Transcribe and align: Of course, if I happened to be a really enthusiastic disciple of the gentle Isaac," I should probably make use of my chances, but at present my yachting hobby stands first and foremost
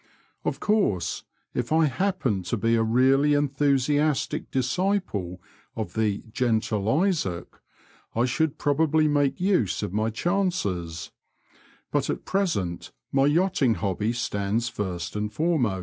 Of 0.43 0.59
course, 0.59 1.23
if 1.53 1.71
I 1.71 1.85
happened 1.85 2.45
to 2.45 2.57
be 2.57 2.73
a 2.75 2.81
really 2.81 3.35
enthusiastic 3.35 4.49
disciple 4.49 5.39
of 5.75 5.93
the 5.93 6.23
gentle 6.31 6.89
Isaac," 7.03 7.45
I 8.15 8.25
should 8.25 8.57
probably 8.57 9.07
make 9.07 9.39
use 9.39 9.83
of 9.83 9.93
my 9.93 10.09
chances, 10.09 11.11
but 11.91 12.09
at 12.09 12.25
present 12.25 12.91
my 13.11 13.27
yachting 13.27 13.75
hobby 13.75 14.11
stands 14.11 14.69
first 14.69 15.15
and 15.15 15.31
foremost 15.31 15.79